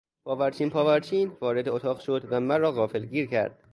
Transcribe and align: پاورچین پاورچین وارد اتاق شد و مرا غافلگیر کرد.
پاورچین 0.23 0.69
پاورچین 0.69 1.37
وارد 1.41 1.69
اتاق 1.69 1.99
شد 1.99 2.27
و 2.31 2.39
مرا 2.39 2.71
غافلگیر 2.71 3.25
کرد. 3.25 3.63